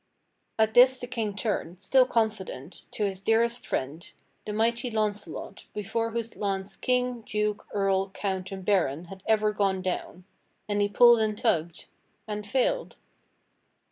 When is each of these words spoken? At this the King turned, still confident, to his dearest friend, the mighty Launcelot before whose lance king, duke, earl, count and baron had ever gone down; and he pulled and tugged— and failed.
At 0.57 0.73
this 0.73 0.97
the 0.97 1.05
King 1.05 1.35
turned, 1.35 1.79
still 1.79 2.07
confident, 2.07 2.85
to 2.93 3.05
his 3.05 3.21
dearest 3.21 3.67
friend, 3.67 4.11
the 4.47 4.51
mighty 4.51 4.89
Launcelot 4.89 5.67
before 5.75 6.09
whose 6.09 6.35
lance 6.35 6.75
king, 6.75 7.21
duke, 7.23 7.67
earl, 7.71 8.09
count 8.09 8.51
and 8.51 8.65
baron 8.65 9.05
had 9.13 9.21
ever 9.27 9.51
gone 9.53 9.83
down; 9.83 10.23
and 10.67 10.81
he 10.81 10.89
pulled 10.89 11.19
and 11.19 11.37
tugged— 11.37 11.85
and 12.27 12.47
failed. 12.47 12.95